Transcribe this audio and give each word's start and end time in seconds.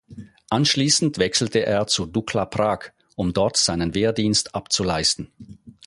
Anschließend 0.49 1.19
wechselte 1.19 1.63
er 1.63 1.85
zu 1.85 2.07
Dukla 2.07 2.45
Prag, 2.47 2.85
um 3.15 3.33
dort 3.33 3.55
seinen 3.57 3.93
Wehrdienst 3.93 4.55
abzuleisten. 4.55 5.31